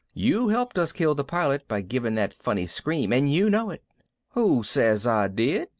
You 0.15 0.47
helped 0.47 0.79
us 0.79 0.93
kill 0.93 1.13
the 1.13 1.23
Pilot 1.23 1.67
by 1.67 1.81
giving 1.81 2.15
that 2.15 2.33
funny 2.33 2.65
scream 2.65 3.13
and 3.13 3.31
you 3.31 3.51
know 3.51 3.69
it." 3.69 3.83
"Who 4.29 4.63
says 4.63 5.05
I 5.05 5.27
did?" 5.27 5.69